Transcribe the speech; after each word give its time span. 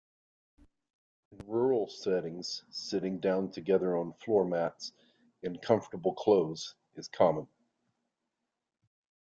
In 1.31 1.45
rural 1.47 1.87
settings, 1.87 2.63
sitting 2.71 3.19
down 3.19 3.51
together 3.51 3.95
on 3.95 4.13
floor 4.13 4.43
mats 4.43 4.93
in 5.43 5.59
comfortable 5.59 6.15
clothes 6.15 6.73
is 6.95 7.07
common. 7.07 7.47